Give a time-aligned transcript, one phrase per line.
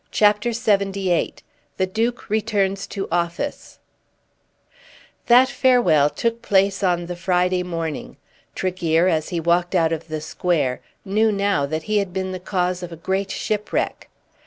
[0.09, 1.43] CHAPTER LXXVIII
[1.77, 3.77] The Duke Returns to Office
[5.27, 8.17] That farewell took place on the Friday morning.
[8.55, 12.39] Tregear as he walked out of the Square knew now that he had been the
[12.39, 14.09] cause of a great shipwreck.